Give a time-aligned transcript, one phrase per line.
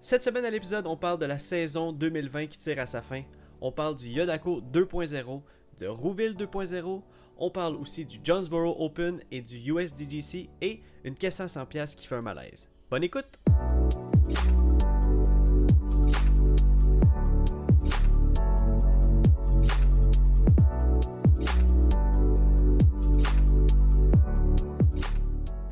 [0.00, 3.22] Cette semaine à l'épisode, on parle de la saison 2020 qui tire à sa fin.
[3.60, 5.42] On parle du Yodako 2.0,
[5.80, 7.02] de Rouville 2.0.
[7.36, 11.94] On parle aussi du Jonesboro Open et du USDGC et une caisse à 100 pièces
[11.94, 12.68] qui fait un malaise.
[12.90, 13.38] Bonne écoute!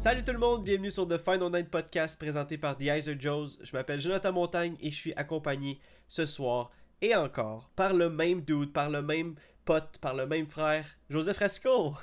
[0.07, 3.59] Salut tout le monde, bienvenue sur The Final Night Podcast présenté par The Iser Joes.
[3.65, 6.71] Je m'appelle Jonathan Montagne et je suis accompagné ce soir
[7.03, 9.35] et encore par le même dude, par le même
[9.65, 11.95] pote, par le même frère, Joseph Rasco.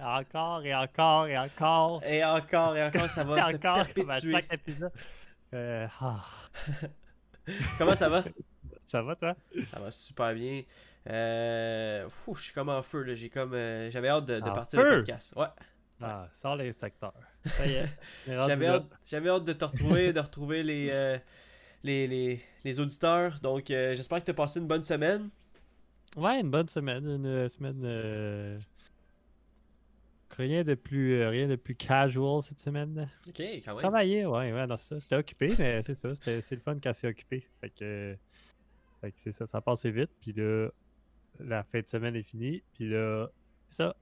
[0.00, 2.02] Encore et encore et encore.
[2.02, 4.36] Et encore et encore, ça va se perpétuer.
[5.52, 6.24] Euh, ah.
[7.76, 8.24] Comment ça va?
[8.86, 9.36] Ça va toi?
[9.70, 10.62] Ça va super bien.
[11.10, 13.14] Euh, je suis comme en feu là.
[13.14, 14.88] J'ai comme, euh, j'avais hâte de, de partir feu?
[14.88, 15.34] le podcast.
[15.36, 15.44] Ouais.
[16.02, 17.12] Ah, sors l'inspecteur.
[17.46, 17.88] Ça y est.
[18.26, 21.18] J'avais hâte, de te retrouver, de retrouver les, euh,
[21.82, 23.38] les, les, les auditeurs.
[23.40, 25.28] Donc, euh, j'espère que tu as passé une bonne semaine.
[26.16, 27.04] Ouais, une bonne semaine.
[27.06, 27.80] Une semaine.
[27.84, 28.58] euh,
[30.36, 33.10] Rien de plus rien de plus casual cette semaine.
[33.28, 33.78] Ok, quand même.
[33.78, 34.98] Travailler, ouais, ouais, dans ça.
[35.00, 36.10] C'était occupé, mais c'est ça.
[36.22, 37.46] C'est le fun quand c'est occupé.
[37.60, 38.16] Fait que,
[39.00, 40.10] fait que c'est ça, ça passait vite.
[40.20, 40.68] Puis là,
[41.40, 42.62] la fin de semaine est finie.
[42.74, 43.28] Puis là,
[43.68, 43.96] c'est ça.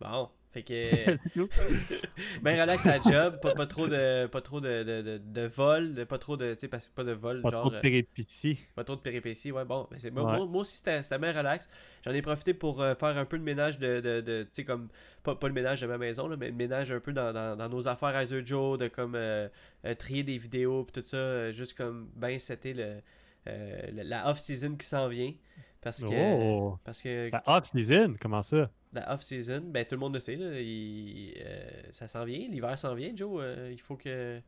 [0.00, 1.16] Bon, fait que.
[1.34, 1.48] Tout.
[2.42, 5.46] ben relax à la job, pas, pas trop de pas trop de, de, de, de
[5.46, 7.80] vol, de- pas trop de tu sais pas de vol Pas genre trop de euh,
[7.80, 8.58] péripéties.
[8.74, 9.52] pas trop de péripéties.
[9.52, 10.36] Ouais, bon, ben, moi, Ouais.
[10.38, 11.68] moi, moi aussi c'était bien relax.
[12.04, 14.88] J'en ai profité pour euh, faire un peu de ménage de, de, tu sais comme
[15.22, 17.56] pas, pas le ménage de ma maison là, mais le ménage un peu dans, dans,
[17.56, 19.48] dans nos affaires Iser Joe de comme euh,
[19.84, 23.00] euh, trier des vidéos puis tout ça euh, juste comme ben c'était le
[23.48, 25.32] euh, le- la off season qui s'en vient
[25.80, 26.78] parce que Oh!
[26.84, 28.70] parce que La off-season, comment ça?
[28.94, 32.94] La off-season, ben tout le monde le sait, là, euh, ça s'en vient, l'hiver s'en
[32.94, 33.40] vient, Joe.
[33.42, 34.40] euh, il faut que.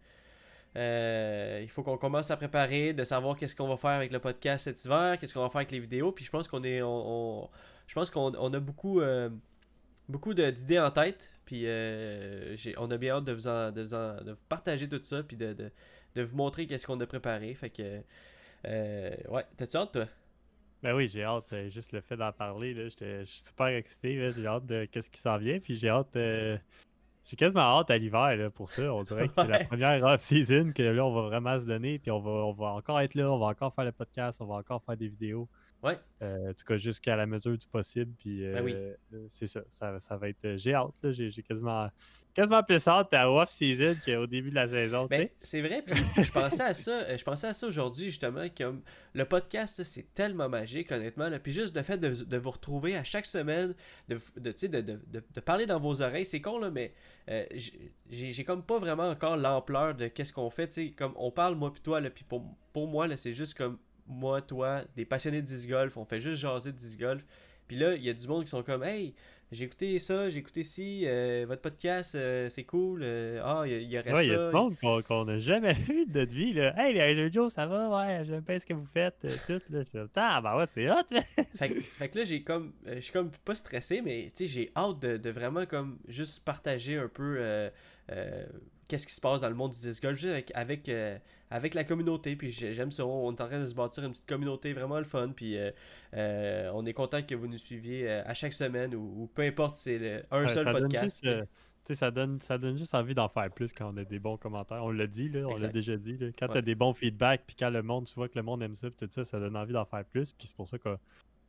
[0.76, 4.18] euh, il faut qu'on commence à préparer, de savoir qu'est-ce qu'on va faire avec le
[4.18, 6.12] podcast cet hiver, qu'est-ce qu'on va faire avec les vidéos.
[6.12, 6.82] Puis je pense qu'on est.
[6.82, 7.48] On,
[7.86, 9.00] je pense qu'on on a beaucoup,
[10.08, 11.28] beaucoup d'idées en tête.
[11.46, 15.02] Puis on a bien hâte de vous, en- de vous, en- de vous partager tout
[15.02, 15.22] ça.
[15.22, 15.70] Puis de, de,
[16.14, 17.54] de vous montrer qu'est-ce qu'on a préparé.
[17.54, 18.00] Fait que.
[18.64, 20.06] ouais, t'as-tu toi?
[20.86, 21.52] Ben oui, j'ai hâte.
[21.52, 24.30] euh, juste le fait d'en parler, là, je suis super excité.
[24.30, 25.58] J'ai hâte de qu'est-ce qui s'en vient.
[25.58, 26.14] Puis j'ai hâte.
[26.14, 26.56] euh,
[27.24, 28.94] J'ai quasiment hâte à l'hiver là, pour ça.
[28.94, 31.98] On dirait que c'est la première off-season que là, on va vraiment se donner.
[31.98, 33.32] Puis on va, on va encore être là.
[33.32, 34.40] On va encore faire le podcast.
[34.40, 35.48] On va encore faire des vidéos.
[35.82, 35.98] Ouais.
[36.22, 38.12] Euh, en tout cas, jusqu'à la mesure du possible.
[38.20, 38.76] Puis Ben oui.
[39.28, 39.98] c'est ça, ça.
[39.98, 40.54] ça va être.
[40.56, 40.94] J'ai hâte.
[41.02, 41.90] là, J'ai j'ai quasiment,
[42.36, 45.06] quasiment plus hâte à off-season qu'au début de la saison.
[45.06, 48.44] Ben, c'est vrai, puis je pensais à ça, euh, je pensais à ça aujourd'hui justement,
[48.56, 48.82] comme
[49.14, 51.38] le podcast, c'est tellement magique honnêtement, là.
[51.38, 53.74] puis juste le fait de, de vous retrouver à chaque semaine,
[54.08, 56.92] de, de, de, de, de- de parler dans vos oreilles, c'est con là, mais
[57.30, 57.44] euh,
[58.10, 61.82] j'ai comme pas vraiment encore l'ampleur de qu'est-ce qu'on fait, comme on parle moi puis
[61.82, 65.68] toi, là, puis pour, pour moi, c'est juste comme moi, toi, des passionnés de disc
[65.68, 67.24] golf, on fait juste jaser de disc golf,
[67.66, 69.14] puis là, il y a du monde qui sont comme, hey,
[69.52, 73.82] j'ai écouté ça, j'ai écouté ci, euh, votre podcast, euh, c'est cool, euh, ah, il
[73.82, 76.18] y, y aurait Ouais, il y a du monde qu'on qu'on n'a jamais vu de
[76.18, 76.52] notre vie.
[76.52, 76.74] Là.
[76.76, 77.88] Hey, les Razer Joe, ça va?
[77.88, 79.24] Ouais, j'aime bien ce que vous faites.
[79.46, 79.82] tout, là.
[79.94, 80.96] Je ah, bah ouais, c'est hot.
[81.10, 81.22] là.
[81.56, 82.72] fait, que- fait que là, j'ai comme.
[82.86, 86.44] je suis comme pas stressé, mais tu sais, j'ai hâte de, de vraiment comme juste
[86.44, 87.70] partager un peu
[88.88, 90.90] qu'est-ce qui se passe dans le monde du disc golf, juste avec, avec,
[91.50, 92.36] avec la communauté.
[92.36, 93.04] Puis j'ai- j'aime ça.
[93.06, 95.30] On est en train de se bâtir une petite communauté vraiment le fun.
[95.34, 95.70] Puis euh,
[96.14, 99.42] euh, on est content que vous nous suiviez euh, à chaque semaine ou, ou peu
[99.42, 101.24] importe, c'est un Ouais, seul donne podcast.
[101.24, 101.48] juste, tu
[101.86, 104.36] tu ça donne, ça donne juste envie d'en faire plus quand on a des bons
[104.36, 104.82] commentaires.
[104.82, 106.16] On l'a dit, là, on l'a déjà dit.
[106.18, 106.26] là.
[106.36, 106.58] Quand tu Ouais.
[106.58, 108.90] as des bons feedbacks, puis quand le monde, tu vois que le monde aime ça,
[108.90, 110.32] puis tout ça, ça donne envie d'en faire plus.
[110.32, 110.98] Puis c'est pour ça qu'on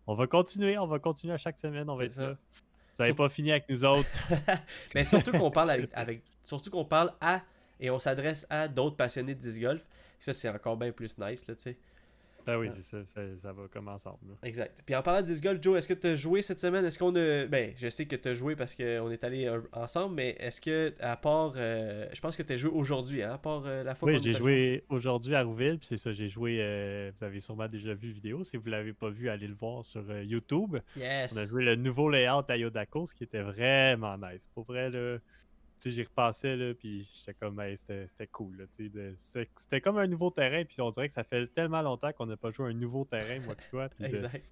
[0.05, 2.21] on va continuer, on va continuer à chaque semaine, on va être ça.
[2.21, 2.37] là.
[2.97, 4.07] Vous n'avez pas fini avec nous autres.
[4.95, 7.41] Mais surtout qu'on parle avec, avec- surtout qu'on parle à
[7.79, 9.81] et on s'adresse à d'autres passionnés de disc golf.
[10.19, 11.77] Ça, c'est encore bien plus nice, là, tu sais.
[12.45, 12.73] ben oui, Ouais.
[12.73, 12.97] c'est ça,
[13.41, 14.19] ça, va comme ensemble.
[14.29, 14.35] là.
[14.43, 14.81] Exact.
[14.85, 16.85] Puis en parlant de disc golf, Joe, est-ce que tu as joué cette semaine?
[16.85, 17.45] Est-ce qu'on a.
[17.45, 20.61] Ben, je sais que tu as joué parce qu'on est allés euh, ensemble, mais est-ce
[20.61, 21.53] que, à part.
[21.57, 24.19] euh, Je pense que tu as joué aujourd'hui, hein, à part euh, la fois Oui,
[24.23, 27.67] j'ai allé- joué aujourd'hui à Rouville, puis c'est ça, j'ai joué, euh, vous avez sûrement
[27.67, 30.77] déjà vu vidéo, si vous l'avez pas vu, allez le voir sur YouTube.
[30.95, 31.33] Yes.
[31.35, 34.47] On a joué le nouveau layout à Yodako, ce qui était vraiment nice.
[34.55, 35.17] Pour vrai, sais,
[35.85, 38.67] j'y repassais, là, puis j'étais comme, c'était cool,
[39.17, 42.37] C'était comme un nouveau terrain, puis on dirait que ça fait tellement longtemps qu'on n'a
[42.37, 44.43] pas joué un nouveau terrain, moi puis toi, Exact.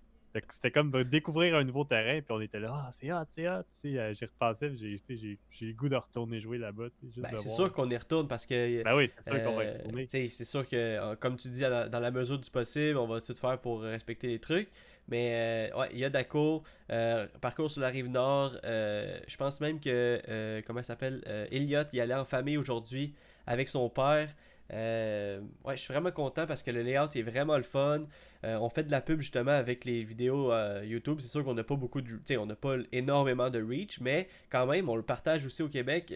[0.50, 3.64] C'était comme découvrir un nouveau terrain, puis on était là, ah, c'est hot, c'est hot.
[3.86, 6.88] Euh, j'y puis j'ai- j'ai le goût de retourner jouer là-bas.
[7.18, 8.84] Ben, c'est sûr qu'on y retourne parce que.
[8.84, 10.08] Ben oui, c'est sûr qu'on va y Euh, retourner.
[10.08, 13.08] tu sais, c'est sûr que, euh, comme tu dis, dans la mesure du possible, on
[13.08, 14.70] va tout faire pour respecter les trucs.
[15.08, 18.58] Mais euh, ouais, il y a Daco, euh, parcours sur la rive nord.
[18.64, 23.14] je pense même que, comment ça s'appelle, Elliot, il allait en famille aujourd'hui
[23.48, 24.30] avec son père.
[24.74, 28.06] Euh, ouais, je suis vraiment content parce que le layout est vraiment le fun.
[28.44, 31.20] Euh, on fait de la pub justement avec les vidéos euh, YouTube.
[31.22, 32.38] C'est sûr qu'on n'a pas beaucoup de.
[32.38, 36.14] On n'a pas énormément de reach, mais quand même, on le partage aussi au Québec.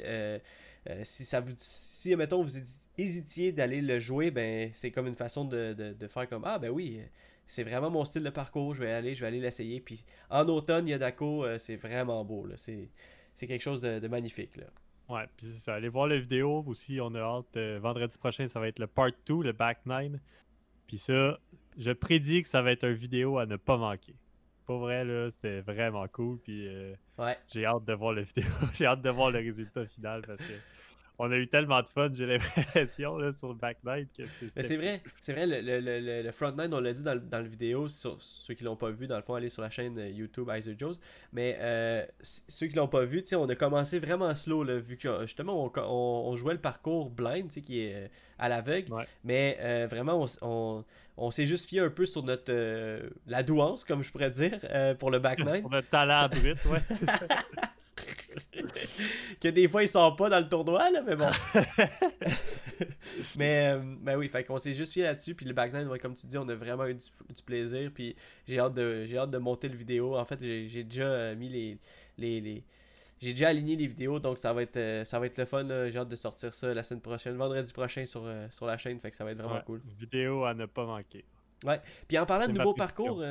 [1.03, 1.53] si ça vous.
[1.57, 2.57] Si, mettons, vous
[2.97, 6.69] hésitiez d'aller le jouer, ben c'est comme une façon de, de, faire comme Ah, ben
[6.69, 7.01] oui,
[7.47, 8.73] c'est vraiment mon style de parcours.
[8.75, 9.79] Je vais aller, je vais aller l'essayer.
[9.79, 12.47] Puis en automne, Yadako, c'est vraiment beau.
[12.55, 14.57] C'est quelque chose de, de magnifique.
[14.57, 14.65] Là.
[15.09, 15.75] Ouais, puis c'est ça.
[15.75, 16.99] Allez voir la vidéo aussi.
[17.01, 17.57] On a hâte.
[17.57, 20.13] Euh, vendredi prochain, ça va être le part 2, le back 9.
[20.85, 21.39] Puis ça,
[21.77, 24.15] je prédis que ça va être une vidéo à ne pas manquer.
[24.65, 26.37] Pour vrai, là, c'était vraiment cool.
[26.39, 27.37] Puis euh, ouais.
[27.47, 28.45] j'ai hâte de voir la vidéo.
[28.75, 30.53] j'ai hâte de voir le résultat final parce que
[31.19, 34.07] on a eu tellement de fun, j'ai l'impression, sur le back nine.
[34.55, 37.39] Mais c'est vrai, c'est vrai, le, le, le, front nine, on l'a dit dans, dans
[37.39, 39.99] le vidéo, sur, ceux qui l'ont pas vu, dans le fond, allez sur la chaîne
[39.99, 40.95] euh, YouTube Isaac Joes.
[41.33, 45.21] Mais euh, ceux qui l'ont pas vu, on a commencé vraiment slow, là, vu que
[45.23, 48.07] justement, on, on, jouait le parcours blind, qui est euh,
[48.37, 48.93] à l'aveugle.
[49.25, 50.85] Mais vraiment, on,
[51.17, 52.53] on, s'est juste fié un peu sur notre
[53.27, 54.57] la douance, comme je pourrais dire,
[54.97, 55.59] pour le back nine.
[55.59, 56.79] sur notre talent brut, ouais.
[59.41, 61.29] que des fois, il sort pas dans le tournoi, là, mais bon.
[63.35, 65.35] mais, euh, ben oui, fait qu'on s'est juste fié là-dessus.
[65.35, 67.91] Puis le back nine, comme tu dis, on a vraiment eu du, plaisir.
[67.93, 68.15] Puis
[68.47, 70.15] j'ai hâte, de, j'ai hâte de monter le vidéo.
[70.15, 71.77] En fait, j'ai, déjà euh, mis les,
[72.17, 72.63] les,
[73.19, 75.67] j'ai déjà aligné les vidéos, donc ça va être, euh, ça va être le fun.
[75.89, 78.99] J'ai hâte de sortir ça la semaine prochaine, vendredi prochain sur, sur la chaîne.
[78.99, 79.81] Fait que ça va être vraiment cool.
[79.97, 81.25] Vidéo à ne pas manquer.
[81.63, 81.81] Ouais.
[82.07, 83.23] Puis en parlant de nouveau parcours,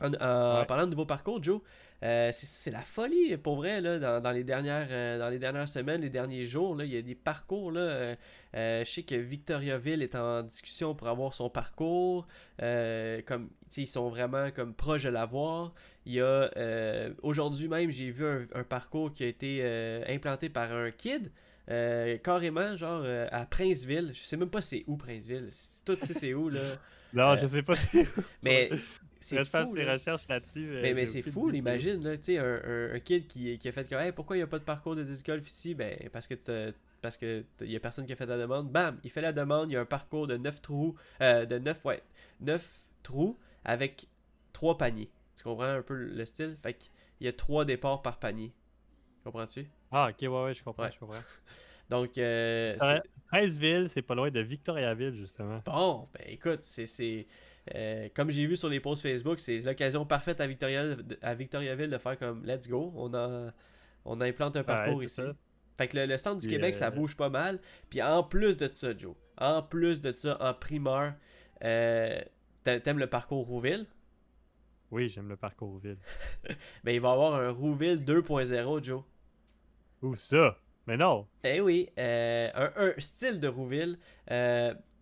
[0.00, 1.60] en, parlant de nouveau parcours, Joe,
[2.02, 6.02] euh, c'est la folie pour vrai là, dans, les dernières, euh, dans les dernières semaines,
[6.02, 6.76] les derniers jours.
[6.76, 7.72] Là, il y a des parcours.
[7.72, 12.26] Là, euh, je sais que Victoriaville est en discussion pour avoir son parcours.
[12.58, 15.72] comme, ils sont vraiment comme proches de l'avoir.
[16.04, 16.50] Il y a
[17.22, 19.64] aujourd'hui même, j'ai vu un, parcours qui a été
[20.08, 21.32] implanté par un kid.
[22.22, 24.10] carrément, genre à Princeville.
[24.12, 25.48] Je sais même pas c'est où Princeville.
[25.50, 26.60] Sais c'est où là.
[27.14, 28.22] non, je sais pas c'est où.
[28.42, 28.70] Mais
[29.26, 29.72] c'est fou.
[29.72, 30.76] mes recherches là-dessus.
[30.76, 33.88] Euh, mais, c'est fou, imagine, là, tu sais, un, un, kid qui, qui a fait
[33.88, 35.74] comme, pourquoi il n'y a pas de parcours de disc golf ici?
[35.74, 38.70] Ben, parce que parce que il y a personne qui a fait la demande.
[38.70, 41.58] Bam, il fait la demande, il y a un parcours de 9 trous, euh, de
[41.58, 42.02] 9, ouais,
[42.40, 44.08] 9 trous avec
[44.52, 45.10] 3 paniers.
[45.36, 46.56] Tu comprends un peu le style?
[46.62, 46.90] Fait qu'il
[47.20, 48.52] y a 3 départs par panier.
[49.24, 49.66] Comprends-tu?
[49.92, 51.20] Ah, ok, ouais, ouais, je comprends, je comprends.
[51.90, 52.76] Donc, euh,
[53.32, 55.62] 13 villes, c'est pas loin de Victoriaville, justement.
[55.64, 57.26] Bon, ben écoute, c'est
[57.74, 61.90] euh, comme j'ai vu sur les posts Facebook, c'est l'occasion parfaite à, Victoria, à Victoriaville
[61.90, 62.92] de faire comme let's go.
[62.96, 63.52] On a,
[64.04, 65.22] on implante un parcours ici.
[65.76, 67.60] Fait que le, centre du Québec, ça euh, bouge pas mal.
[67.90, 71.14] Puis en plus de ça, Joe, en plus de ça, en primeur,
[71.64, 72.18] euh,
[72.62, 73.86] t'aimes le parcours Rouville?
[74.90, 75.98] Oui, j'aime le parcours Rouville.
[76.84, 79.02] ben, il va y avoir un Rouville 2.0, Joe.
[80.02, 80.56] Où ça?
[80.86, 81.26] Mais non!
[81.42, 83.98] Eh oui, un, un, style de Rouville.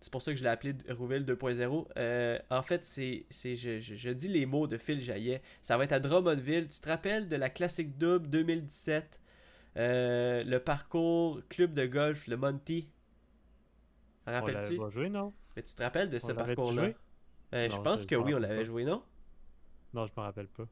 [0.05, 1.87] C'est pour ça que je l'ai appelé Rouville 2.0.
[1.97, 5.41] Euh, en fait, c'est, je, je, dis les mots de Phil Jaillet.
[5.63, 6.67] Ça va être à Drummondville.
[6.67, 9.19] Tu te rappelles de la classique double 2017
[9.77, 12.87] euh, Le parcours club de golf, le Monty.
[14.27, 14.79] Rappelles-tu?
[14.79, 15.33] On joué, non?
[15.55, 16.89] Mais tu te rappelles de ce parcours-là?
[17.55, 19.01] euh, Je pense que oui, on l'avait joué, non?
[19.95, 20.67] Non, je me rappelle pas.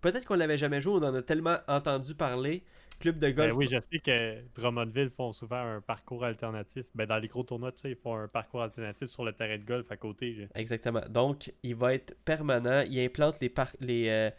[0.00, 2.64] Peut-être qu'on l'avait jamais joué, on en a tellement entendu parler
[3.02, 3.50] club de golf.
[3.50, 6.86] Ben oui, je sais que Drummondville font souvent un parcours alternatif.
[6.94, 9.58] Ben, dans les gros tournois, tu sais, ils font un parcours alternatif sur le terrain
[9.58, 10.48] de golf à côté.
[10.54, 11.02] Exactement.
[11.10, 12.84] Donc, il va être permanent.
[12.88, 14.30] Il implante les, les, euh,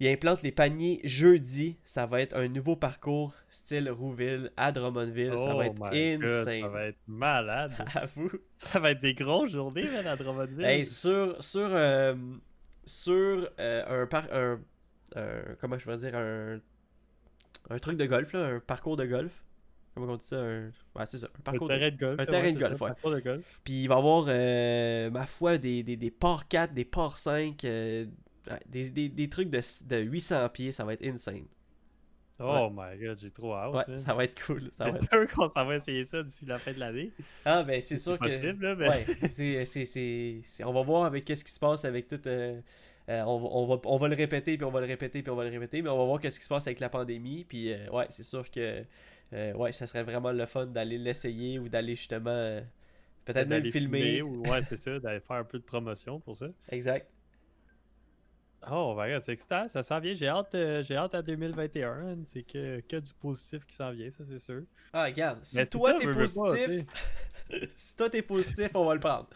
[0.00, 1.76] il implante les paniers jeudi.
[1.84, 5.30] Ça va être un nouveau parcours style Rouville à Drummondville.
[5.30, 6.62] ça va oh être insane.
[6.62, 7.72] ça va être malade.
[7.94, 8.30] à vous.
[8.56, 10.64] Ça va être des grosses journées à Drummondville.
[10.64, 12.14] Hey, sur sur, euh,
[12.86, 14.58] sur euh, un,
[15.16, 16.60] un, comment je vais dire un
[17.68, 19.44] un truc de golf, là, un parcours de golf.
[19.94, 20.36] Comment on dit ça?
[20.36, 20.66] Un...
[20.94, 21.28] Ouais, c'est ça.
[21.38, 22.20] Un parcours terrain de, golf.
[22.20, 22.90] Un terrain de golf, ouais.
[23.04, 23.60] de golf.
[23.64, 27.18] Puis il va y avoir, euh, ma foi, des, des, des parts 4, des parts
[27.18, 28.06] 5, euh,
[28.66, 30.72] des, des, des, trucs de, de 800 pieds.
[30.72, 31.46] Ça va être insane.
[32.42, 33.88] Oh my god, j'ai trop hâte.
[33.88, 34.70] Ouais, ça va être cool.
[34.72, 35.34] Ça va être...
[35.34, 37.12] qu'on s'en va essayer ça d'ici la fin de l'année.
[37.44, 38.24] Ah, ben c'est sûr que.
[38.24, 38.88] Possible, là, mais...
[38.88, 39.84] Ouais, c'est,
[40.46, 42.20] c'est, On va voir avec qu'est-ce qui se passe avec tout.
[42.26, 42.60] Euh,
[43.10, 45.42] euh, on, va, on va le répéter, puis on va le répéter, puis on va
[45.42, 47.44] le répéter, mais on va voir qu'est-ce qui se passe avec la pandémie.
[47.44, 48.84] Puis euh, ouais, c'est sûr que
[49.32, 52.60] euh, ouais, ça serait vraiment le fun d'aller l'essayer ou d'aller justement
[53.24, 54.22] peut-être même filmer.
[54.22, 56.46] ou, ouais, c'est ça, d'aller faire un peu de promotion pour ça.
[56.68, 57.10] Exact.
[58.70, 60.14] Oh, ben, c'est excitant, ça s'en vient.
[60.14, 62.18] J'ai hâte, j'ai hâte à 2021.
[62.24, 64.62] C'est que, que du positif qui s'en vient, ça c'est sûr.
[64.92, 66.84] Ah, regarde, si toi t'es positif,
[67.74, 69.28] si toi t'es positif, on va le prendre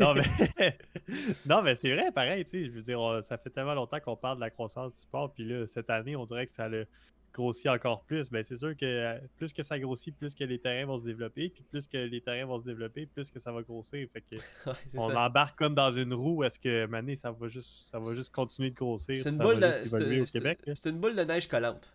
[0.00, 0.22] non, mais,
[1.46, 2.66] non, mais c'est vrai, pareil, tu sais.
[2.66, 5.44] Je veux dire, ça fait tellement longtemps qu'on parle de la croissance du sport, puis
[5.44, 6.84] là, cette année, on dirait que ça a
[7.32, 10.58] grossit encore plus, ben c'est sûr que euh, plus que ça grossit, plus que les
[10.58, 13.50] terrains vont se développer, puis plus que les terrains vont se développer, plus que ça
[13.52, 14.06] va grossir.
[14.12, 15.18] Fait que Ouais, c'est on ça.
[15.26, 18.68] embarque comme dans une roue, est-ce que Mané, ça va juste ça va juste continuer
[18.70, 19.16] de grossir.
[19.16, 20.60] C'est une, boule de- au Québec.
[20.84, 21.90] une boule de neige collante.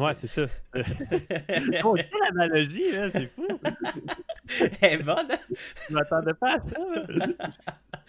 [0.00, 0.46] Ouais, c'est ça.
[1.84, 3.46] oh, quelle analogie, là, c'est fou!
[4.80, 5.54] Elle est bonne, hein?
[5.88, 6.76] Je m'attendais pas à ça.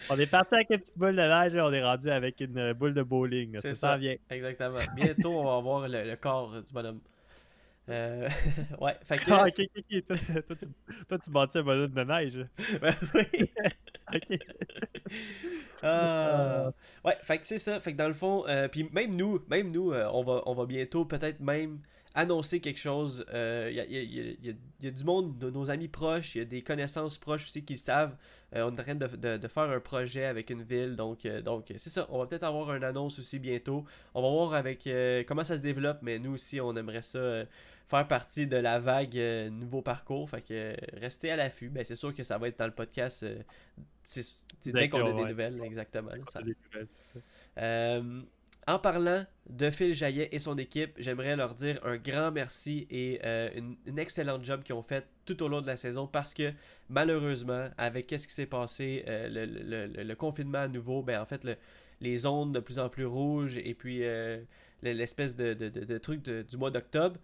[0.08, 2.56] on est parti avec une petite boule de neige et on est rendu avec une
[2.56, 3.58] euh, boule de bowling.
[3.60, 4.16] C'est Ça vient.
[4.30, 4.78] Exactement.
[4.96, 7.00] Bientôt, on va voir le, le corps du bonhomme.
[7.88, 8.28] Euh,
[8.80, 9.30] ouais, fait que.
[9.32, 10.04] Ah, ok, ok, ok.
[10.06, 10.66] Toi, toi, tu,
[11.08, 12.46] toi, tu bâtis un bonhomme de neige.
[12.80, 13.50] Ben oui.
[14.14, 14.38] Ok.
[15.82, 16.72] Ah.
[17.04, 17.80] Ouais, fait que c'est ça.
[17.80, 20.54] Fait que dans le fond, euh, puis même nous, même nous, euh, on, va, on
[20.54, 21.80] va bientôt peut-être même
[22.14, 23.24] annoncer quelque chose.
[23.32, 25.70] Euh, Il y, a, il y a- y a- y a- du monde, de nos
[25.70, 28.16] amis proches, il y a des connaissances proches aussi qui le savent.
[28.54, 30.94] Euh, on est en train de, de- de faire un projet avec une ville.
[30.94, 32.06] Donc, euh, donc c'est ça.
[32.10, 33.84] On va peut-être avoir une annonce aussi bientôt.
[34.14, 35.98] On va voir avec euh, comment ça se développe.
[36.02, 37.44] Mais nous aussi, on aimerait ça euh,
[37.88, 40.28] faire partie de la vague euh, nouveau parcours.
[40.30, 41.68] Fait que euh, restez à l'affût.
[41.68, 43.22] Ben, c'est sûr que ça va être dans le podcast.
[43.22, 43.38] euh,
[44.72, 46.10] Dès qu'on a des nouvelles, exactement.
[48.68, 53.18] En parlant de Phil Jaillet et son équipe, j'aimerais leur dire un grand merci et
[53.24, 56.32] euh, une, une excellente job qu'ils ont fait tout au long de la saison parce
[56.32, 56.52] que
[56.88, 61.42] malheureusement, avec qu'est-ce qui s'est passé, euh, le, le- confinement à nouveau, ben en fait,
[61.42, 61.56] le-
[62.00, 64.40] les zones de plus en plus rouges et puis euh,
[64.84, 67.16] le- l'espèce de, de- de- de truc du mois d'octobre,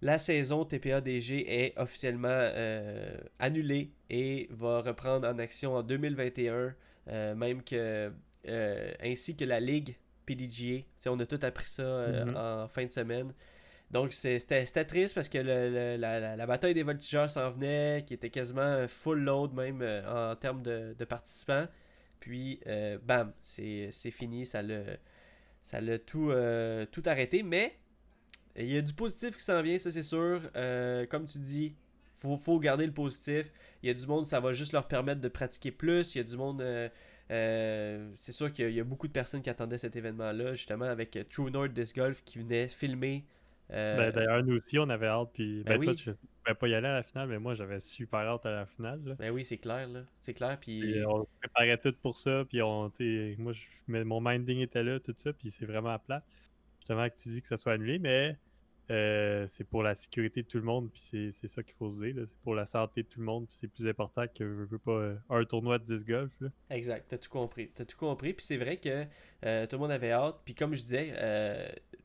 [0.00, 6.74] la saison TPA-DG est officiellement euh, annulée et va reprendre en action en 2021,
[7.08, 8.12] euh, même que
[8.46, 10.82] euh, ainsi que la ligue PDGA.
[11.06, 12.36] On a tout appris ça Mhm.
[12.36, 13.32] en fin de semaine.
[13.90, 18.14] Donc c'était triste parce que le- le- la, la- bataille des voltigeurs s'en venait, qui
[18.14, 21.66] était quasiment full load même en termes de, de participants.
[22.20, 22.60] Puis
[23.02, 24.82] bam, c'est fini, ça l'a
[25.64, 26.30] ça l'a tout,
[26.92, 27.42] tout arrêté.
[27.42, 27.78] Mais
[28.64, 30.40] il y a du positif qui s'en vient, ça c'est sûr.
[30.56, 31.74] Euh, comme tu dis,
[32.16, 33.52] faut, faut garder le positif.
[33.82, 36.14] Il y a du monde, ça va juste leur permettre de pratiquer plus.
[36.14, 36.60] Il y a du monde.
[36.62, 36.88] euh,
[37.30, 39.94] euh, c'est sûr qu'il y, a- il y a beaucoup de personnes qui attendaient cet
[39.96, 43.24] événement-là, justement, avec True North Disc Golf qui venait filmer.
[43.70, 45.28] Ben, D'ailleurs, nous aussi, on avait hâte.
[45.34, 45.98] Puis, Ben ben, toi, oui.
[45.98, 48.50] tu ne pouvais pas y aller à la finale, mais moi, j'avais super hâte à
[48.50, 49.00] la finale.
[49.04, 49.14] là.
[49.18, 50.04] ben oui, c'est clair, là.
[50.20, 51.04] C'est clair, puis.
[51.06, 52.44] On se préparait tout pour ça.
[52.48, 52.90] Puis, on,
[53.38, 53.66] moi, je,
[54.04, 55.34] mon minding était là, tout ça.
[55.34, 56.24] Puis, c'est vraiment plat.
[56.80, 58.38] Justement, que tu dis que ça soit annulé, mais
[58.90, 60.90] euh, c'est pour la sécurité de tout le monde.
[60.90, 62.14] Puis, c'est ça qu'il faut se dire.
[62.26, 63.46] C'est pour la santé de tout le monde.
[63.46, 66.32] Puis, c'est plus important que, je veux pas, euh, un tournoi de disc golf.
[66.40, 66.48] là.
[66.70, 67.70] Exact, t'as tout compris.
[67.74, 69.04] T'as tout compris, puis c'est vrai que
[69.44, 70.36] euh, tout le monde avait hâte.
[70.44, 71.12] Puis comme je disais,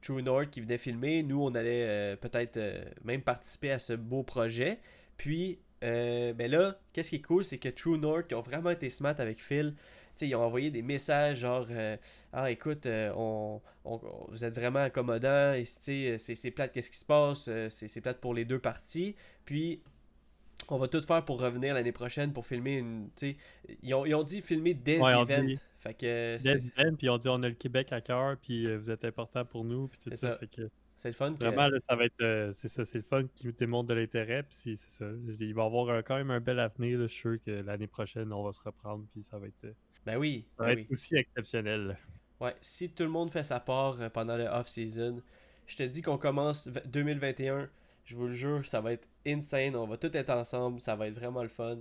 [0.02, 2.60] True North qui venait filmer, nous on allait peut-être
[3.04, 4.80] même participer à ce beau projet.
[5.18, 8.90] Puis, ben là, qu'est-ce qui est cool, c'est que True North qui ont vraiment été
[8.90, 9.76] smart avec Phil.
[10.22, 11.98] Ils ont envoyé des messages genre euh,
[12.32, 16.92] Ah écoute, euh, on, on- on- vous êtes vraiment accommodant, sais, c'est c'est plate, qu'est-ce
[16.92, 19.16] qui se passe, euh, c'est c'est plate pour les deux parties.
[19.46, 19.82] Puis
[20.70, 23.10] on va tout faire pour revenir l'année prochaine pour filmer une.
[23.82, 25.44] Ils ont, ils ont dit filmer des Ouais, events.
[25.46, 28.66] dit- Fait que Des events, puis on dit on a le Québec à cœur, puis
[28.68, 30.30] euh, vous êtes important pour nous, puis tout C'est ça.
[30.34, 30.38] ça.
[30.38, 31.34] Fait que, c'est le fun.
[31.34, 32.22] que- Vraiment, là, ça va être.
[32.22, 34.44] euh, c'est ça, c'est le fun qui démontre de l'intérêt.
[34.44, 35.06] Puis c'est ça.
[35.42, 36.98] Il va y avoir euh, quand même un bel avenir.
[37.00, 37.08] là.
[37.08, 39.04] Je suis sûr que l'année prochaine, on va se reprendre.
[39.12, 39.74] Puis ça va être, euh,
[40.06, 40.82] Ben oui, ça ben va oui.
[40.82, 41.98] être aussi exceptionnel.
[42.40, 45.22] Ouais, si tout le monde fait sa part euh, pendant le off-season,
[45.66, 47.70] je te dis qu'on commence v- 2021,
[48.06, 51.08] je vous le jure, ça va être insane, on va tout être ensemble, ça va
[51.08, 51.80] être vraiment le fun.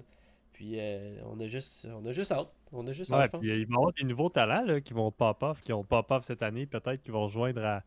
[0.52, 3.42] Puis euh, on a juste on a juste hâte, on a juste Ouais, je pense.
[3.42, 6.42] il va y avoir des nouveaux talents là, qui vont pop-off, qui ont pop-off cette
[6.42, 6.66] année.
[6.66, 7.84] Peut-être qu'ils vont rejoindre à,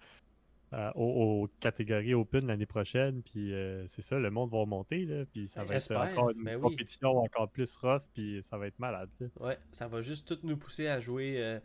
[0.96, 3.22] aux, aux catégories Open l'année prochaine.
[3.22, 5.06] Puis euh, c'est ça, le monde va remonter.
[5.06, 6.62] Là, puis ça va être encore une ben oui.
[6.62, 8.04] compétition encore plus rough.
[8.14, 9.10] Puis ça va être malade.
[9.20, 9.28] là.
[9.40, 11.60] Ouais, ça va juste tout nous pousser à jouer euh,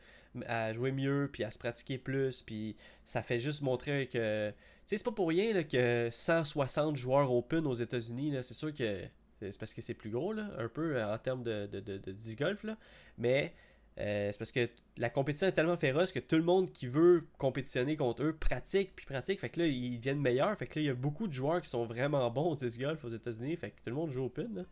[0.46, 4.54] à jouer mieux puis à se pratiquer plus puis ça fait juste montrer que tu
[4.84, 9.00] sais c'est pas pour rien là, que 160 joueurs open aux États-Unis c'est sûr que
[9.40, 12.12] c'est parce que c'est plus gros là, un peu en termes de de, de, de
[12.12, 12.76] disc golf là,
[13.18, 13.52] mais
[13.98, 17.26] euh, c'est parce que la compétition est tellement féroce que tout le monde qui veut
[17.38, 19.40] compétitionner contre eux pratique puis pratique.
[19.40, 20.56] Fait que là, ils deviennent meilleurs.
[20.56, 22.80] Fait que là, il y a beaucoup de joueurs qui sont vraiment bons au disc
[22.80, 23.56] golf aux États-Unis.
[23.56, 24.54] Fait que tout le monde joue open.
[24.54, 24.62] Là.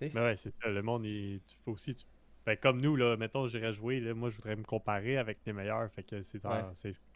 [0.00, 0.68] Mais ouais, c'est ça.
[0.68, 1.94] Le monde, il faut aussi.
[1.94, 2.04] tu-
[2.44, 4.00] ben, comme nous, là, mettons, j'irais jouer.
[4.00, 5.90] Là, moi, je voudrais me comparer avec les meilleurs.
[5.92, 6.62] Fait que c'est Ouais.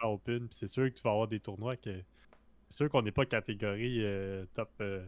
[0.03, 0.47] en open.
[0.49, 2.03] Puis c'est sûr que tu vas avoir des tournois que.
[2.69, 5.05] C'est sûr qu'on n'est pas catégorie euh, top, euh,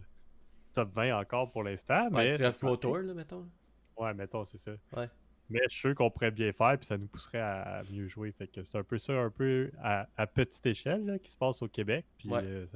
[0.73, 2.09] top 20 encore pour l'instant.
[2.11, 3.49] Ouais, mais tu Pro Tour, là, mettons.
[3.97, 4.73] Ouais, mettons, c'est ça.
[4.97, 5.09] Ouais.
[5.50, 6.76] Mais je suis sûr qu'on pourrait bien faire.
[6.78, 8.33] Puis ça nous pousserait à, mieux jouer.
[8.33, 11.38] Fait que c'est un peu ça, un peu à, à petite échelle là, qui se
[11.38, 12.05] passe au Québec.
[12.19, 12.40] Puis Ouais.
[12.43, 12.67] euh,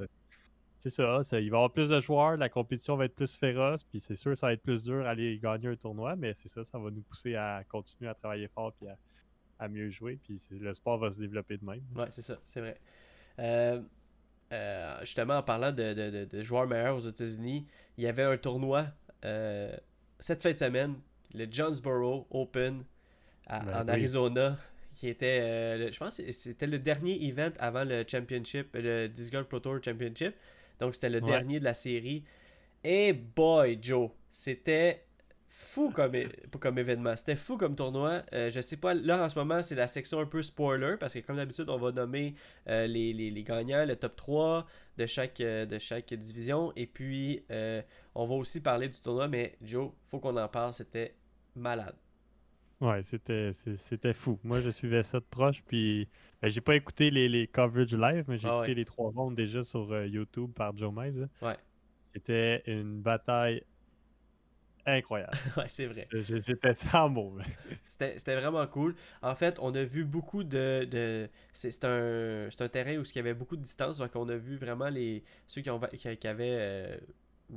[0.77, 3.37] c'est ça, ça, il va y avoir plus de joueurs, la compétition va être plus
[3.37, 6.49] féroce, puis c'est sûr ça va être plus dur d'aller gagner un tournoi, mais c'est
[6.49, 8.97] ça, ça va nous pousser à continuer à travailler fort puis à,
[9.59, 11.83] à mieux jouer, puis le sport va se développer de même.
[11.95, 12.77] Ouais, c'est ça, c'est vrai.
[13.39, 13.81] Euh,
[14.51, 17.65] euh, justement, en parlant de, de- de- de joueurs meilleurs aux États-Unis,
[17.97, 18.87] il y avait un tournoi
[20.19, 20.95] cette fin de semaine,
[21.33, 22.83] le Jonesboro Open
[23.47, 23.89] à- Ben en oui.
[23.91, 24.57] Arizona,
[24.95, 29.31] qui était, euh, le- je pense, c'était le dernier event avant le Championship, le Disc
[29.33, 30.33] Golf Pro Tour Championship.
[30.79, 31.29] Donc, c'était le Ouais.
[31.31, 32.23] dernier de la série.
[32.83, 35.03] Et boy, Joe, c'était
[35.47, 36.13] fou comme,
[36.59, 37.15] comme événement.
[37.15, 38.23] C'était fou comme tournoi.
[38.33, 41.13] Euh, je sais pas, là en ce moment, c'est la section un peu spoiler parce
[41.13, 42.33] que comme d'habitude, on va nommer
[42.67, 46.73] euh, les, les- les gagnants, le top 3 de chaque, euh, de chaque division.
[46.75, 47.43] Et puis,
[48.15, 49.27] on va aussi parler du tournoi.
[49.27, 50.73] Mais Joe, faut qu'on en parle.
[50.73, 51.13] C'était
[51.55, 51.95] malade.
[52.81, 54.39] Ouais, c'était c'était fou.
[54.43, 56.09] Moi, je suivais ça de proche, puis
[56.41, 58.75] ben, j'ai pas écouté les, les coverage live, mais j'ai Ah écouté ouais.
[58.75, 61.17] les trois rondes déjà sur euh, YouTube par Joe Mize.
[61.19, 61.27] là.
[61.41, 61.57] Ouais.
[62.07, 63.63] C'était une bataille
[64.85, 65.37] incroyable.
[65.57, 66.11] ouais, c'est vrai.
[66.11, 67.37] J'étais sans mots.
[67.87, 68.95] C'était vraiment cool.
[69.21, 70.85] En fait, on a vu beaucoup de.
[70.85, 73.97] de c'est un, un terrain où il y avait beaucoup de distance.
[73.99, 76.97] Donc, on a vu vraiment les ceux qui, ont, qui, qui avaient euh,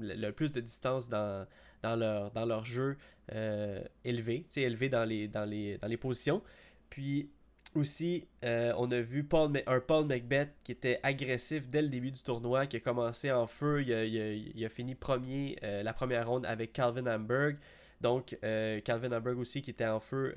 [0.01, 1.47] le, plus de distance dans,
[1.83, 2.97] dans, leur, dans leur jeu
[3.33, 4.47] euh, élevé.
[4.57, 6.43] Élevé dans les, dans, les, dans les positions.
[6.91, 7.31] Puis
[7.75, 12.11] aussi, euh, on a vu Paul, un Paul Macbeth qui était agressif dès le début
[12.11, 13.83] du tournoi, qui a commencé en feu.
[13.83, 17.57] Il a, il a- fini premier euh, la première ronde avec Calvin Hamburg.
[18.01, 18.37] Donc,
[18.85, 20.35] Calvin Hamburg aussi qui était en feu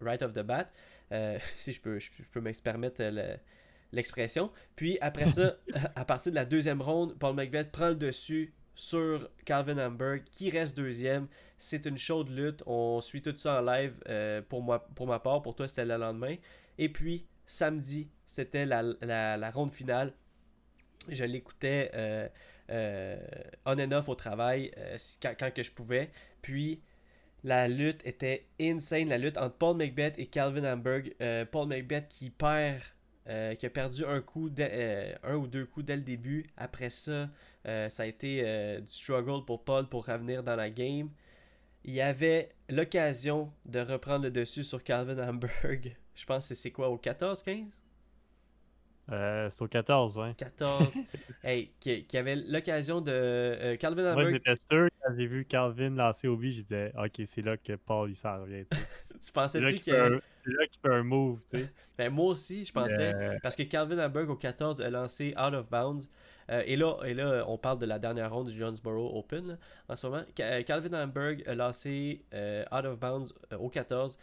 [0.00, 0.70] right off the bat.
[1.58, 3.36] Si je peux, je, je peux me permettre le-
[3.92, 4.50] l'expression.
[4.74, 5.56] Puis après ça,
[5.94, 10.50] à partir de la deuxième ronde, Paul Macbeth prend le dessus sur Calvin Hamburg qui
[10.50, 11.26] reste deuxième.
[11.58, 12.62] C'est une chaude lutte.
[12.66, 15.42] On suit tout ça en live euh, pour, ma part.
[15.42, 16.36] Pour toi, c'était le lendemain.
[16.78, 20.12] Et puis, samedi, c'était la, la, ronde finale.
[21.08, 22.28] Je l'écoutais euh,
[22.70, 23.16] euh,
[23.64, 24.70] on and off au travail
[25.22, 26.10] quand, que je pouvais.
[26.42, 26.82] Puis,
[27.42, 29.08] la lutte était insane.
[29.08, 31.14] La lutte entre Paul Macbeth et Calvin Hamburg.
[31.50, 32.82] Paul Macbeth qui perd,
[33.58, 34.50] qui a perdu un coup,
[35.22, 36.44] un ou deux coups dès le début.
[36.58, 37.30] Après ça,
[37.88, 41.10] ça a été euh, du struggle pour Paul pour revenir dans la game.
[41.84, 45.96] Il y avait l'occasion de reprendre le dessus sur Calvin Hamburg.
[46.14, 47.66] Je pense que c'est quoi, au 14-15
[49.12, 50.34] Euh, c'est au 14, ouais.
[50.36, 50.96] 14.
[51.44, 53.12] hey, qui, qui avait l'occasion de.
[53.12, 56.92] euh, Calvin Moi, Hamburg, j'étais sûr, quand j'ai vu Calvin lancer au but, je disais,
[56.98, 58.64] OK, c'est là que Paul, il s'en revient.
[58.68, 61.66] tu pensais-tu un- c'est là qu'il fait un move, tu sais.
[61.98, 63.14] Ben, moi aussi, je pensais.
[63.14, 66.10] Euh, Parce que Calvin Hamburg au 14 a lancé Out of Bounds.
[66.66, 69.56] Et, là, et là, on parle de la dernière ronde du Jonesboro Open là,
[69.88, 70.22] en ce moment.
[70.36, 72.22] Ca- Calvin Hamburg a lancé
[72.70, 74.18] Out of Bounds au 14.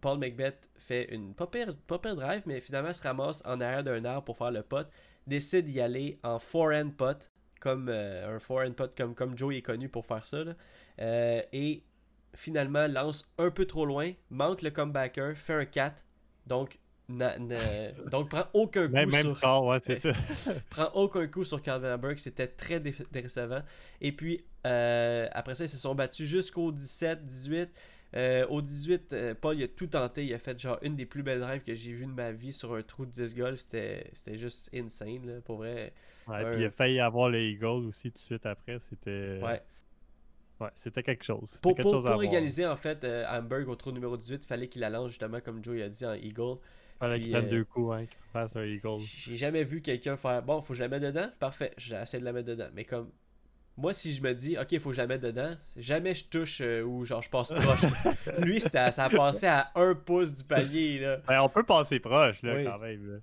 [0.00, 3.84] Paul Macbeth fait une pas pire, pas pire drive, mais finalement se ramasse en arrière
[3.84, 4.86] d'un arbre pour faire le putt.
[5.26, 7.30] Décide d'y aller en forehand putt,
[7.60, 10.44] comme euh, un forehand putt comme, comme Joe est connu pour faire ça.
[10.44, 10.52] là.
[11.00, 11.82] Euh, et
[12.34, 16.04] finalement lance un peu trop loin, manque le comebacker, fait un 4.
[16.46, 16.78] Donc,
[17.08, 20.10] na- na- donc prend aucun coup même même sur score, ouais, c'est ça.
[20.70, 22.18] prend aucun coup sur Calvin Hamburg.
[22.18, 23.62] C'était très dé- décevant.
[24.00, 27.70] Et puis, euh, après ça, ils se sont battus jusqu'au 17, 18.
[28.16, 30.24] Euh, au 18, euh, Paul il a tout tenté.
[30.24, 32.52] Il a fait genre une des plus belles drives que j'ai vues de ma vie
[32.52, 33.58] sur un trou de 10 golf.
[33.58, 35.92] C'était juste insane, là, pour vrai.
[36.28, 36.50] Ouais.
[36.52, 38.78] Puis il a failli avoir le Eagle aussi tout de suite après.
[38.78, 39.60] C'était Ouais.
[40.60, 41.58] ouais, c'était quelque chose.
[41.60, 42.32] Pour, quelque pour, chose à pour voir.
[42.32, 45.40] égaliser, en fait, euh, Hamburg au trou numéro 18, il fallait qu'il la lance justement,
[45.40, 46.58] comme Joe a dit, en Eagle.
[47.00, 48.98] fallait qu'il prenne euh, deux coups, hein, qu'il fasse un Eagle.
[49.00, 51.28] J'ai jamais vu quelqu'un faire bon, faut que je la mette dedans.
[51.40, 52.68] Parfait, j'essaie de la mettre dedans.
[52.74, 53.10] Mais comme
[53.76, 56.60] moi, si je me dis ok, faut que je la mette dedans, jamais je touche
[56.60, 57.80] euh, ou genre je passe proche.
[58.38, 60.98] Lui, ça a passé à un pouce du palier.
[61.00, 61.18] Là.
[61.26, 62.64] Ben, on peut passer proche, là, Oui.
[62.64, 63.12] quand même.
[63.14, 63.18] là.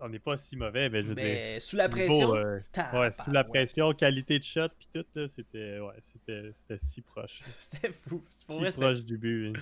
[0.00, 1.62] On n'est pas si mauvais, mais je veux dire.
[1.62, 2.58] Sous la pression, euh,
[2.92, 7.00] ouais, sous la pression, qualité de shot, puis tout, là, c'était ouais, c'était c'était si
[7.00, 7.40] proche.
[7.58, 8.18] C'était fou.
[8.46, 9.54] Pour Si vrai, proche du but.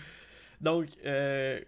[0.61, 1.61] Donc, euh,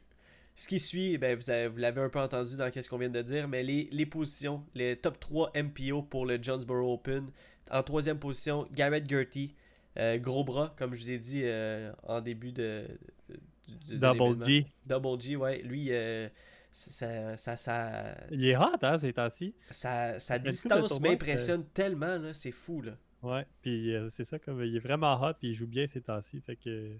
[0.56, 3.08] ce qui suit, ben, vous, avez- vous l'avez un peu entendu dans ce qu'on vient
[3.08, 7.30] de dire, mais les, les positions, les top 3 MPO pour le Jonesboro Open.
[7.70, 9.54] En troisième position, Garrett Gertie,
[9.98, 12.86] euh, gros bras, comme je vous ai dit euh, en début de,
[13.28, 13.36] de-
[13.86, 14.44] du- de Double.
[14.44, 14.66] G.
[14.86, 15.62] Double G, ouais.
[15.62, 16.28] Lui, euh,
[16.72, 19.54] ça, ça, ça, Il est hot, hein, ces temps-ci.
[19.70, 22.82] sa, sa distance m'impressionne tellement, là, c'est fou.
[22.82, 22.92] Là.
[23.22, 26.00] Ouais, puis euh, c'est ça, comme il est vraiment hot, puis il joue bien ces
[26.02, 26.92] temps-ci, fait que.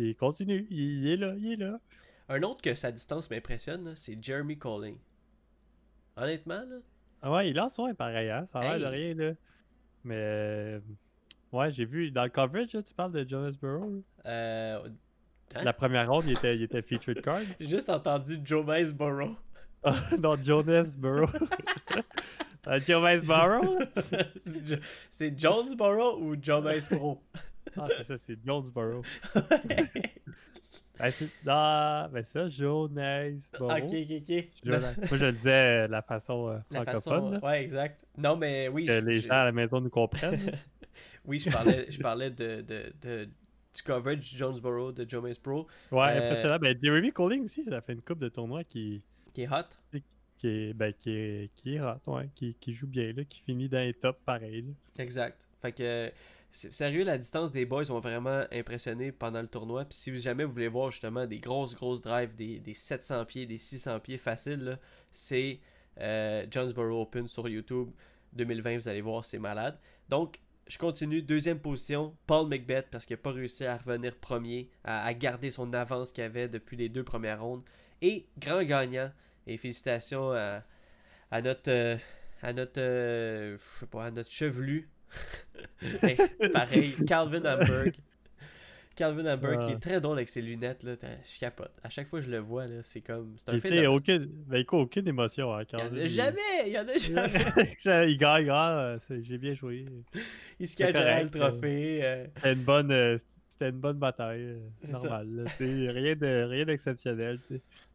[0.00, 1.80] Il continue, il, il est là, il est là.
[2.28, 4.96] Un autre que sa distance m'impressionne, c'est Jeremy Colling.
[6.16, 6.76] Honnêtement, là,
[7.22, 9.32] Ah ouais, il lance ouais, pareil, hein, ça a l'air de rien, là.
[10.04, 10.16] Mais.
[10.16, 10.80] euh,
[11.50, 13.90] Ouais, j'ai vu, dans le coverage, tu parles de Jonesboro.
[14.24, 14.30] là.
[14.30, 14.88] euh,
[15.54, 15.62] Hein?
[15.64, 17.40] La première ronde, il était, il était featured card.
[17.60, 19.34] J'ai juste entendu Joe Burrow.
[20.18, 21.26] non, Jonesboro.
[22.66, 23.78] Euh, Jonesboro?
[25.10, 27.22] c'est Jonesboro ou Joe Pro?
[27.78, 29.00] Ah, c'est ça, c'est Jonesboro.
[30.98, 33.48] Ben, c'est- non, mais ça, Jonas.
[33.58, 33.66] Bon.
[33.70, 34.44] Ok, ok, ok.
[34.64, 34.94] Jonas.
[34.96, 35.50] Moi, je le disais
[35.84, 37.32] euh, la façon euh, La francophone.
[37.34, 37.46] façon.
[37.46, 38.04] Ouais, exact.
[38.16, 38.86] Non, mais oui.
[38.86, 40.40] que je- les je- gens à la maison nous comprennent.
[41.24, 43.24] Oui, je parlais, je parlais de, de, de-
[43.74, 46.58] du coverage Jonesboro de Joe Mace Pro Ouais, Euh, impressionnant.
[46.58, 49.02] Ben, Jeremy Colling aussi, ça fait une coupe de tournoi qui,
[49.34, 50.00] qui est hot.
[50.38, 53.40] qui est, ben, qui est, qui est hot, ouais, qui, qui joue bien, là, qui
[53.40, 54.62] finit dans les tops pareil.
[54.62, 55.02] là.
[55.04, 55.46] Exact.
[55.60, 56.10] Fait que,
[56.52, 59.84] sérieux, la distance des boys m'ont vraiment impressionné pendant le tournoi.
[59.84, 63.46] Puis si jamais vous voulez voir justement des grosses, grosses drives, des, des 700 pieds,
[63.46, 64.78] des 600 pieds faciles,
[65.12, 65.60] c'est
[66.00, 67.90] euh, Open sur YouTube
[68.32, 68.78] 2020.
[68.78, 69.78] Vous allez voir, c'est malade.
[70.08, 71.22] Donc, je continue.
[71.22, 75.72] Deuxième position, Paul McBeth, parce qu'il n'a pas réussi à revenir premier, à, garder son
[75.72, 77.62] avance qu'il avait depuis les deux premières rondes.
[78.02, 79.10] Et grand gagnant.
[79.46, 81.96] Et félicitations à, notre, euh,
[82.44, 83.56] euh,
[83.94, 84.88] à notre chevelu.
[86.02, 86.16] Hey,
[86.52, 87.92] pareil, Calvin Hamburg.
[88.96, 89.74] Calvin Hamburg qui Ah.
[89.74, 91.70] est très drôle avec ses lunettes là, je capote.
[91.84, 93.86] À chaque fois que je le vois là, c'est comme c'est un Il phénomène.
[93.86, 95.54] aucune, ben, aucune émotion.
[95.54, 96.96] Hein, Il y en Calvin, a il- jamais, il y en a
[97.84, 98.10] jamais.
[98.10, 99.86] il gagne, c'est- j'ai bien joué.
[100.58, 101.48] Il se cache derrière le euh.
[101.48, 102.00] trophée.
[102.02, 103.16] euh, une bonne, euh,
[103.58, 104.40] c'était une bonne bataille.
[104.42, 104.58] euh,
[104.92, 105.28] normal.
[105.30, 107.40] là, rien de rien d'exceptionnel.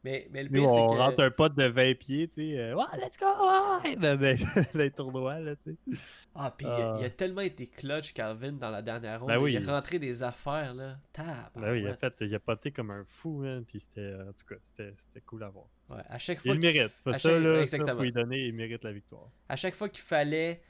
[0.03, 2.35] Mais, mais le Nous, pire on c'est que rentre un pote de 20 pieds, tu
[2.51, 2.59] sais.
[2.59, 3.25] euh, let's go!
[4.01, 4.19] Dans,
[4.79, 5.97] les tournois, là, tu sais.
[6.35, 7.09] ah puis il a- il a Ah.
[7.09, 9.29] tellement été clutch Calvin dans la dernière ronde.
[9.29, 9.53] Ben oui.
[9.53, 10.97] Il a rentré des affaires là.
[11.13, 11.51] Tabarouette.
[11.55, 14.33] Ben oui, il a fait, il a poté comme un fou, man, puis c'était, en
[14.33, 15.65] tout cas, c'était, c'était cool à voir.
[15.89, 16.91] Ouais, à chaque Il fois le qu'il- mérite.
[17.03, 17.21] Ça, chaque-
[17.87, 19.29] ça, faut lui donner, il mérite la victoire.
[19.47, 20.61] à chaque fois qu'il fallait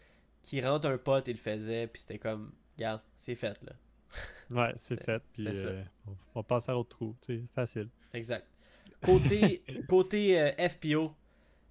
[0.42, 3.72] qu'il rentre un pote, il le faisait puis c'était comme regarde, c'est fait là.
[4.52, 7.90] Ouais, c'est fait, puis euh, on, on passe à l'autre trou, sais, facile.
[8.14, 8.46] Exact.
[9.04, 11.16] Côté, côté euh, FPO,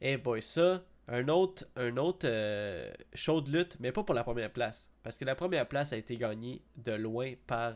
[0.00, 4.24] eh boy, ça, un autre, un autre euh, show de lutte, mais pas pour la
[4.24, 4.88] première place.
[5.02, 7.74] Parce que la première place a été gagnée de loin par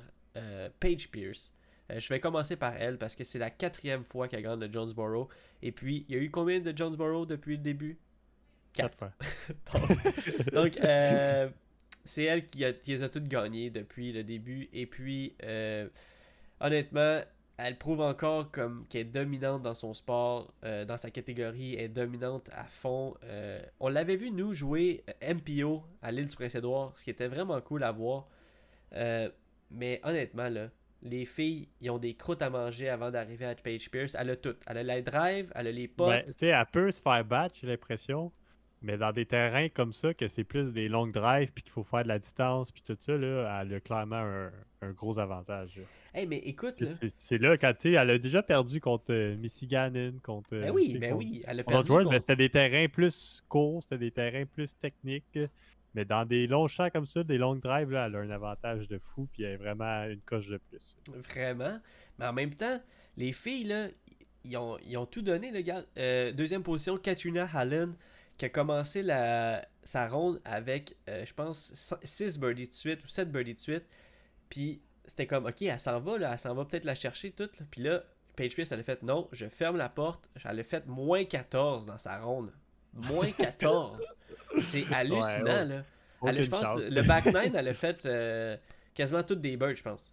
[0.81, 1.55] Paige Pierce.
[1.89, 5.29] Je vais commencer par elle parce que c'est la quatrième fois qu'elle gagne le Jonesboro.
[5.63, 7.99] Et puis, il y a eu combien de Jonesboro depuis le début?
[8.77, 9.13] Quatre fois.
[10.53, 11.49] Donc, euh,
[12.07, 14.69] c'est elle qui, a, qui les a toutes gagnées depuis le début.
[14.73, 15.89] Et puis, euh,
[16.61, 17.21] honnêtement,
[17.59, 21.85] elle prouve encore comme qu'elle est dominante dans son sport, euh, dans sa catégorie, elle
[21.85, 23.15] est dominante à fond.
[23.25, 27.61] Euh, on l'avait vu, nous, jouer MPO à l'île du Prince-Édouard, ce qui était vraiment
[27.61, 28.29] cool à voir.
[29.71, 30.71] Mais honnêtement, là,
[31.03, 34.17] les filles, ils ont des croûtes à manger avant d'arriver à Paige Pierce.
[34.19, 34.55] Elle a tout.
[34.67, 36.09] Elle a la drive, elle a les potes.
[36.09, 38.31] Ben, tu sais, elle peut se faire battre, j'ai l'impression.
[38.83, 41.83] Mais dans des terrains comme ça, que c'est plus des longues drives, puis qu'il faut
[41.83, 45.81] faire de la distance, puis tout ça, là, elle a clairement un, un gros avantage.
[46.15, 46.75] Hey, mais écoute.
[47.17, 50.51] C'est- là, quand tu elle a déjà perdu contre euh, Michiganen, contre.
[50.51, 51.43] Ben euh, oui, tu sais, ben contre- oui.
[51.47, 51.91] Elle a perdu.
[51.93, 55.39] contre- c'était des terrains plus courts, c'était des terrains plus techniques.
[55.95, 58.87] Mais dans des longs champs comme ça, des longues drives, là, elle a un avantage
[58.87, 60.95] de fou, puis elle est vraiment une coche de plus.
[61.31, 61.79] Vraiment.
[62.19, 62.79] Mais en même temps,
[63.17, 63.87] les filles, là,
[64.45, 65.83] ils ont, ils ont tout donné, le gars.
[65.97, 67.95] Euh, deuxième position, Katrina Hallen,
[68.39, 71.73] qui a commencé la, sa ronde avec, euh, je pense,
[72.03, 73.85] 6 birdies de suite ou 7 birdies de suite.
[74.49, 77.59] Puis c'était comme, ok, elle s'en va, là, elle s'en va peut-être la chercher toute.
[77.59, 77.67] là.
[77.71, 78.03] Puis là,
[78.35, 80.29] Paige Pierce, elle a fait, non, je ferme la porte.
[80.45, 82.53] Elle a fait moins 14 dans sa ronde.
[82.93, 83.99] Moins 14.
[84.61, 85.65] C'est hallucinant, Ouais, ouais.
[85.65, 85.85] là.
[86.27, 88.57] Elle je pense, le back nine, elle a fait euh,
[88.95, 90.13] quasiment toutes des birds, je pense.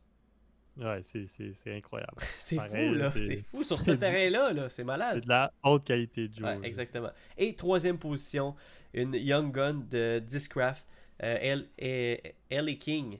[0.77, 2.17] Ouais, c'est- c'est c'est incroyable.
[2.39, 3.11] C'est fou, là.
[3.11, 4.69] c'est- C'est fou sur ce c'est terrain-là, là.
[4.69, 5.21] C'est C'est malade.
[5.23, 6.43] de la haute qualité de jeu.
[6.43, 7.09] Ouais, exactement.
[7.37, 8.55] Et troisième position,
[8.93, 10.85] une Young Gun de Discraft,
[11.21, 11.37] euh,
[11.77, 13.19] Elle- Ellie King.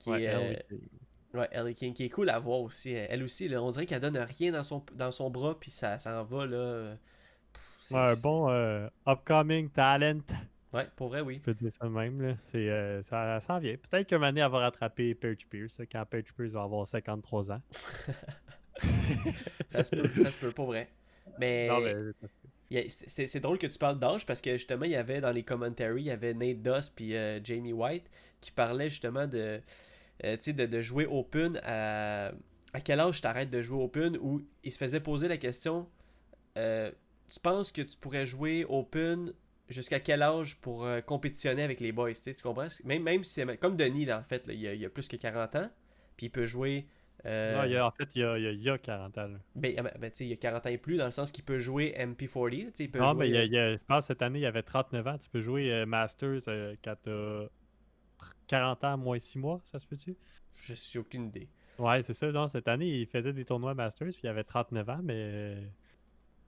[0.00, 0.54] Qui Ouais, est, euh,
[1.34, 2.92] ouais, Ellie King, qui est cool à voir aussi.
[2.92, 5.98] Elle aussi, là, on dirait qu'elle donne rien dans son, dans son bras, puis ça
[6.00, 6.96] s'en va, là.
[7.52, 10.20] Pff, c'est- Ouais, un c'est- bon euh, upcoming talent.
[10.72, 11.36] Ouais, pour vrai, oui.
[11.36, 12.20] Je peux dire ça même.
[12.20, 12.34] Là.
[12.54, 13.76] Euh, ça s'en vient.
[13.76, 17.62] Peut-être donné, elle va rattraper Paige Pierce quand Paige Pierce va avoir 53 ans.
[19.70, 20.88] Ça se peut, ça se peut, pour vrai.
[21.38, 21.68] Mais,
[22.70, 25.42] mais c'est drôle que tu parles d'âge parce que justement, il y avait dans les
[25.42, 28.08] commentaries, il y avait Nate Doss puis euh, Jamie White
[28.40, 29.60] qui parlaient justement de,
[30.24, 32.32] euh, de, de jouer Open à,
[32.72, 35.88] à quel âge tu arrêtes de jouer Open ou il se faisait poser la question
[36.56, 36.90] euh,
[37.28, 39.32] tu penses que tu pourrais jouer Open
[39.68, 43.56] jusqu'à quel âge pour euh, compétitionner avec les boys tu comprends même, même si c'est
[43.58, 45.70] comme Denis là, en fait là, il, a, il a plus que 40 ans
[46.16, 46.86] puis il peut jouer
[47.26, 49.18] euh, Non, il y a- en fait, il a, il a- il y a 40
[49.18, 49.26] ans.
[49.28, 49.38] là.
[49.56, 51.94] ben, ben, ben, il a 40 ans et plus, dans le sens qu'il peut jouer
[51.98, 52.64] MP40.
[52.64, 54.22] là, tu sais, Il peut Non, jouer, mais il a- euh, je pense que cette
[54.22, 55.18] année, il avait 39 ans.
[55.18, 57.48] Tu peux jouer euh, Masters euh, quand tu as
[58.46, 60.16] 40 ans moins 6 mois, ça se peut-tu?
[60.56, 61.48] Je suis aucune idée.
[61.78, 62.30] Ouais, c'est ça.
[62.30, 65.56] Genre, cette année, il faisait des tournois Masters, puis il avait 39 ans, mais.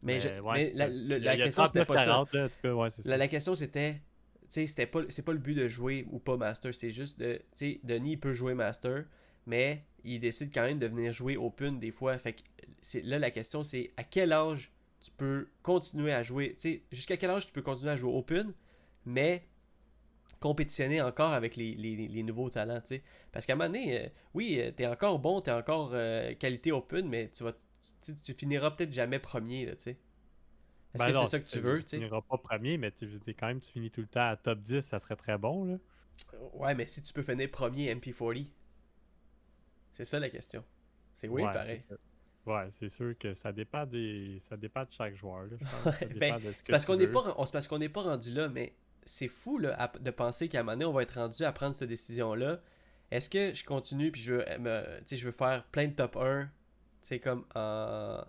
[0.03, 0.73] Mais, je- mais ouais, mais
[1.19, 2.05] la, question, c'était pas ça.
[2.25, 3.11] 39-40, là, en tout cas, ouais, c'est ça.
[3.11, 4.01] La, la question, c'était.
[4.91, 6.75] Pas, c'est pas le but de jouer ou pas Master.
[6.75, 7.35] C'est juste de.
[7.37, 7.43] Tu
[7.75, 9.05] sais, Denis il peut jouer Master,
[9.47, 12.19] mais il décide quand même de venir jouer Open des fois.
[12.19, 12.41] Fait que
[12.83, 16.55] c'est, là, la question, c'est à quel âge tu peux continuer à jouer.
[16.55, 18.53] Tu sais, jusqu'à quel âge tu peux continuer à jouer Open,
[19.07, 19.45] mais
[20.41, 23.03] compétitionner encore avec les, les- les nouveaux talents, tu sais.
[23.31, 26.73] Parce qu'à un moment donné, euh, oui, euh, t'es encore bon, t'es encore euh, qualité
[26.73, 27.53] Open, mais tu vas
[28.03, 29.91] tu, tu finiras peut-être jamais premier, là, tu sais.
[30.93, 31.99] Est-ce Ben que c'est ça que tu veux, tu Tu sais?
[31.99, 33.07] n'iras pas premier, mais tu
[33.39, 35.65] quand même, tu finis tout le temps à top 10, ça serait très bon.
[35.65, 35.79] Là.
[36.55, 38.47] Ouais, mais si tu peux finir premier MP40,
[39.95, 40.65] c'est ça la question.
[41.15, 41.81] C'est oui, Ouais, pareil.
[42.47, 44.39] Ouais, c'est sûr que ça dépend des.
[44.49, 45.43] Ça dépend de chaque joueur.
[45.45, 45.95] Là, je pense.
[45.99, 47.79] Ça Ben, dépend de ce C'est que parce tu qu'on n'est pas, on- parce qu'on
[47.79, 50.85] n'est pas rendu là, mais c'est fou là, à- de penser qu'à un moment donné,
[50.87, 52.61] on va être rendu à prendre cette décision-là.
[53.11, 55.93] Est-ce que je continue puis je veux, me, tu sais, je veux faire plein de
[55.93, 56.51] top 1,
[57.03, 58.23] tu sais, comme en,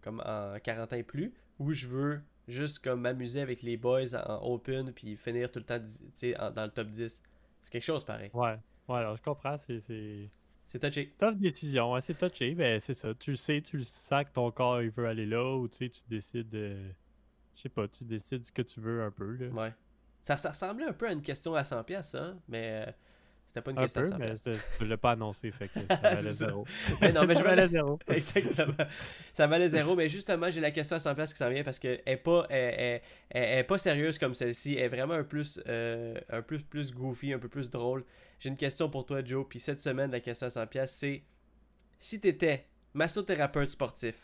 [0.00, 4.14] comme en 40 ans et plus, ou je veux juste comme m'amuser avec les boys
[4.14, 5.78] en open puis finir tout le temps
[6.40, 7.22] en- dans le top 10.
[7.62, 8.30] C'est quelque chose pareil.
[8.34, 9.56] Ouais, ouais, alors je comprends.
[9.58, 9.80] C'est.
[9.80, 10.28] c'est...
[10.66, 11.14] C'est touché.
[11.16, 13.14] Tough décision, ouais, c'est touché, ben c'est ça.
[13.14, 15.76] Tu le sais, tu le sens que ton corps il veut aller là, ou tu
[15.78, 16.52] sais, tu décides.
[16.54, 16.90] euh,
[17.54, 19.36] Je sais pas, tu décides ce que tu veux un peu.
[19.36, 19.46] Là.
[19.50, 19.72] Ouais.
[20.20, 22.92] Ça, ça ressemblait un peu à une question à 100$, piastres, hein, mais euh,
[23.54, 24.18] c'était pas une Un question peu, à 100$.
[24.18, 24.50] mais piastres.
[24.72, 26.64] c'est- tu l'as pas annoncé, fait que ça valait zéro.
[27.00, 27.98] Mais non, mais je valais zéro.
[28.08, 28.74] Exactement.
[29.32, 31.78] Ça valait zéro, mais justement, j'ai la question à 100$ piastres qui s'en vient parce
[31.78, 34.74] qu'elle est pas, elle, elle- elle- elle est pas sérieuse comme celle-ci.
[34.74, 38.04] Elle est vraiment un plus, euh, un plus, plus goofy, un peu plus drôle.
[38.40, 39.46] J'ai une question pour toi, Joe.
[39.48, 41.22] Puis cette semaine, la question à 100$, piastres, c'est
[42.00, 44.16] si t'étais massothérapeute sportif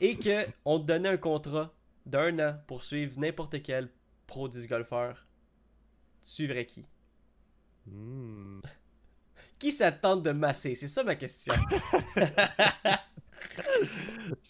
[0.00, 1.74] et que on te donnait un contrat
[2.06, 3.88] d'un an pour suivre n'importe quel
[4.26, 5.26] pro 10 golfeur,
[6.22, 6.84] tu suivrais qui?
[7.90, 8.60] Hmm.
[9.58, 10.74] Qui ça te tente de masser?
[10.74, 11.54] C'est ça ma question.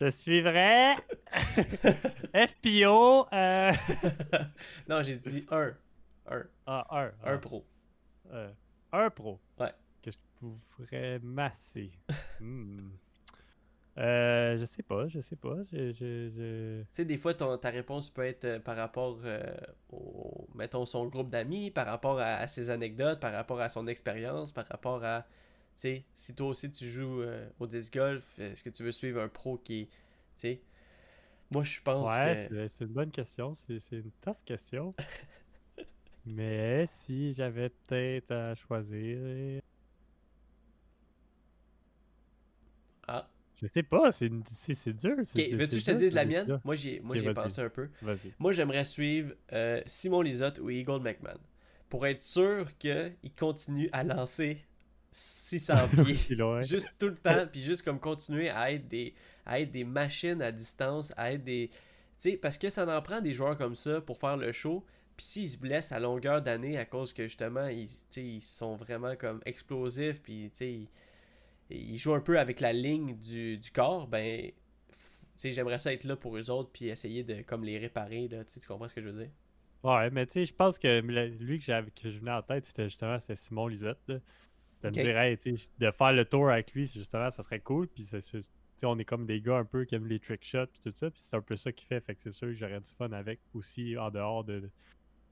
[0.01, 0.97] Je suivrais
[2.35, 3.27] FPO.
[3.33, 3.73] Euh...
[4.89, 5.75] non, j'ai dit un.
[6.31, 6.45] Un.
[6.67, 7.05] Ah, un.
[7.07, 7.65] Un ah, pro.
[8.33, 8.53] euh,
[8.93, 9.41] un pro.
[9.59, 9.73] Ouais.
[10.03, 11.91] Que je pourrais masser.
[12.41, 12.91] Hmm.
[13.99, 15.57] Euh, je sais pas, je sais pas.
[15.65, 19.21] Je, je, je- Tu sais, des fois, ton, ta réponse peut être euh, par rapport
[19.25, 19.43] euh,
[19.91, 23.87] au, mettons, son groupe d'amis, par rapport à, à ses anecdotes, par rapport à son
[23.87, 25.23] expérience, par rapport à,
[25.77, 28.93] tu sais, si toi aussi tu joues euh, au disc golf, est-ce que tu veux
[28.93, 29.95] suivre un pro qui, tu
[30.37, 30.61] sais,
[31.51, 32.51] moi je pense Ouais, que...
[32.69, 33.55] c'est une bonne question.
[33.55, 34.95] C'est c'est une tough question.
[36.25, 39.61] Mais si j'avais peut-être à choisir.
[43.09, 43.29] Ah,
[43.61, 44.41] Je sais pas, c'est dur.
[44.45, 46.61] ok, c'est- c'est- veux-tu que je te dise la mienne?
[46.65, 47.35] Moi j'y moi, Ok, j'y ai vas-y.
[47.45, 47.89] pensé un peu.
[48.39, 51.39] Moi j'aimerais suivre euh, Simon Lisotte ou Eagle McMahon
[51.89, 54.59] pour être sûr qu'il continue à lancer
[55.11, 56.15] 600 pieds.
[56.63, 59.15] Juste tout le temps, puis juste comme continuer à être des,
[59.47, 61.69] à être des machines à distance, à être des.
[62.21, 64.85] Tu sais, parce que ça en prend des joueurs comme ça pour faire le show.
[65.17, 69.17] Puis s'ils se blessent à longueur d'année à cause que justement, ils, ils sont vraiment
[69.17, 70.79] comme explosifs, puis tu sais,
[71.71, 74.47] ils, jouent un peu avec la ligne du, du corps, ben.
[74.49, 74.53] f-
[74.91, 78.29] Tu sais, j'aimerais ça être là pour eux autres, puis essayer de comme les réparer,
[78.29, 78.45] là.
[78.45, 79.31] Tu comprends ce que je veux dire?
[79.85, 82.65] Ouais, mais tu sais, je pense que lui que, j'avais- que je venais en tête,
[82.65, 84.01] c'était justement c'était Simon Lisotte.
[84.09, 84.19] là.
[84.83, 84.97] De Ok.
[84.97, 85.37] me dire, hey,
[85.79, 87.89] de faire le tour avec lui, c'est justement, ça serait cool.
[87.89, 90.21] Puis c'est sûr- tu sais, on est comme des gars un peu qui aiment les
[90.21, 91.11] trick shots puis tout ça.
[91.11, 92.01] Puis c'est un peu ça qu'il fait.
[92.01, 94.71] Fait que c'est sûr que j'aurais du fun avec aussi en dehors de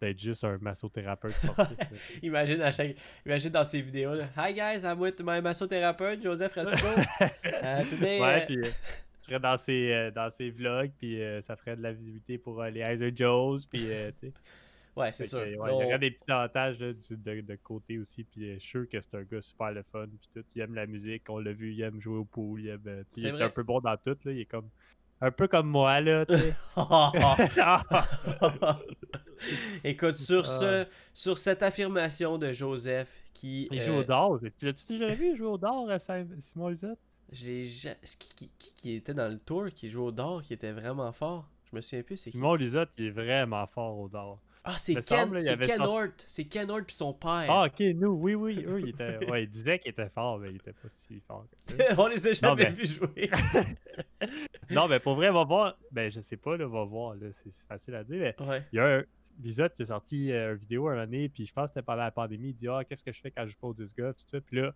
[0.00, 2.18] d'être juste un massothérapeute sportif.
[2.22, 2.96] Imagine à chaque.
[3.24, 4.28] Imagine dans ces vidéos là.
[4.36, 6.86] Hi guys, I'm with my massothérapeute, Joseph Rasco.
[7.44, 8.70] Uh, today, ouais, uh, puis euh,
[9.22, 12.38] je serais dans ses, euh, dans ses vlogs, puis euh, ça ferait de la visibilité
[12.38, 14.32] pour euh, les Heiser Joes, puis euh, tu sais.
[14.96, 15.40] Ouais, c'est sûr.
[15.40, 18.24] que, ouais, Là, Il y aurait des petits avantages là, du- de, de côté aussi.
[18.24, 20.06] Puis euh, je suis sûr que c'est un gars super le fun.
[20.06, 22.62] Puis tout, il aime la musique, on l'a vu, il aime jouer au pool.
[22.62, 23.42] Il, aime, euh, est vrai.
[23.42, 24.16] un peu bon dans tout.
[24.24, 24.70] Là, il est comme
[25.20, 26.00] un peu comme moi.
[26.00, 26.24] là.
[29.84, 30.48] Écoute, sur, Ah.
[30.48, 33.68] ce, sur cette affirmation de Joseph qui.
[33.70, 34.38] il euh, joue au dard.
[34.58, 36.98] Tu l'as-tu déjà vu jouer au dard, euh, Sim- Simon Lisette?
[37.32, 37.66] Je l'ai
[38.36, 41.76] Qui, qui, était dans le tour, qui jouait au d'or, qui était vraiment fort Je
[41.76, 44.38] me souviens plus, c'est Simon Lisette, il est vraiment fort au dard.
[44.68, 46.08] Ah, c'est Ken, Ken Hort.
[46.26, 47.46] C'est Ken Hort puis son père.
[47.48, 49.24] Ah, ok, nous, oui, oui, eux, il était.
[49.30, 51.94] Ouais, il disait qu'il était fort, mais il était pas si fort que ça.
[52.02, 53.30] On les a jamais mais- vus jouer.
[54.70, 55.76] non, mais pour vrai, va voir.
[55.92, 57.14] Ben, je sais pas, là, va voir.
[57.14, 58.62] là, C'est facile à dire, mais ouais.
[58.72, 59.04] Il y a un
[59.42, 62.02] Lisotte qui a sorti euh, une vidéo un année, puis je pense que c'était pendant
[62.04, 62.48] la pandémie.
[62.50, 64.24] Il dit Ah, qu'est-ce que je fais quand je joue pas au disc golf, tout
[64.26, 64.40] ça.
[64.40, 64.72] Puis là,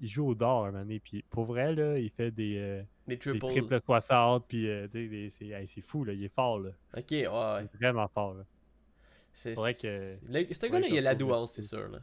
[0.00, 0.98] il joue au d'or un année.
[0.98, 3.78] Puis pour vrai, là, il fait des, euh, Des des triples.
[3.84, 4.46] 60.
[4.48, 6.12] Puis euh, des- c'est hey, c'est fou, là.
[6.12, 6.70] Il est fort, là.
[6.96, 7.18] Ok, ouais.
[7.20, 8.44] Il est vraiment fort, là.
[9.32, 11.88] C'est, c'est- que- le- Ce gars-là, il a la le- c'est sûr.
[11.88, 11.98] Là.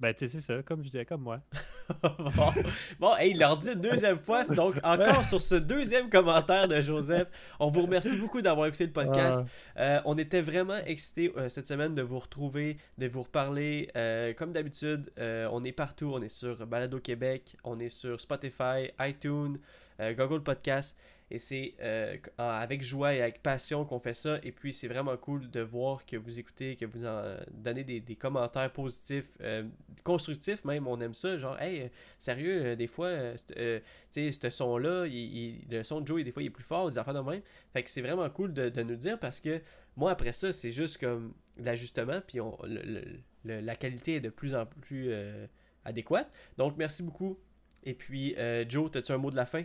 [0.00, 1.40] Ben, tu sais, c'est ça, comme je disais, comme moi.
[2.02, 2.52] bon,
[2.98, 4.44] bon hey, il leur dit une deuxième fois.
[4.44, 7.28] Donc, encore sur ce deuxième commentaire de Joseph,
[7.60, 9.44] on vous remercie beaucoup d'avoir écouté le podcast.
[9.78, 13.88] Euh, on était vraiment excités euh, cette semaine de vous retrouver, de vous reparler.
[13.96, 16.10] Euh, comme d'habitude, on est partout.
[16.12, 19.58] On est sur Balado Québec, on est sur Spotify, iTunes,
[20.00, 20.96] Google Podcast.
[21.30, 24.38] Et c'est euh, avec joie et avec passion qu'on fait ça.
[24.42, 28.16] Et puis c'est vraiment cool de voir que vous écoutez, que vous en donnez des,
[28.16, 29.64] commentaires positifs, euh,
[30.04, 30.86] constructifs même.
[30.86, 31.38] On aime ça.
[31.38, 33.10] Genre, hey, sérieux, euh, des fois,
[33.48, 33.54] tu
[34.10, 37.14] sais, ce son-là, le son de Joe, des fois, il est plus fort, des affaires
[37.14, 37.40] de même.
[37.72, 39.60] Fait que c'est vraiment cool de, de, nous dire parce que
[39.96, 42.20] moi, après ça, c'est juste comme l'ajustement.
[42.26, 42.58] Puis on,
[43.44, 45.10] la qualité est de plus en plus
[45.84, 46.30] adéquate.
[46.58, 47.38] Donc, merci beaucoup.
[47.82, 48.36] Et puis,
[48.68, 49.64] Joe, as-tu un mot de la fin?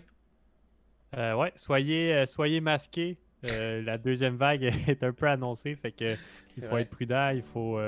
[1.17, 3.17] Euh, ouais, soyez, euh, soyez masqués.
[3.45, 6.15] Euh, la deuxième vague est un peu annoncée, fait que
[6.57, 7.79] il faut être prudent, il faut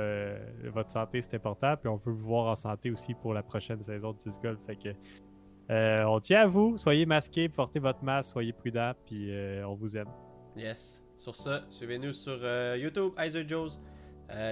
[0.72, 3.84] votre santé c'est important, puis on veut vous voir en santé aussi pour la prochaine
[3.84, 8.32] saison de Disc Golf, fait que on tient à vous, soyez masqués, portez votre masque,
[8.32, 9.30] soyez prudent, puis
[9.66, 10.10] on vous aime.
[10.56, 11.04] Yes.
[11.18, 12.40] Sur ça, suivez-nous sur
[12.78, 13.78] YouTube, Iser Joes.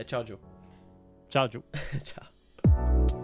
[0.06, 0.40] ciao Joe.
[1.30, 1.64] Ciao Joe.
[2.04, 3.19] ciao.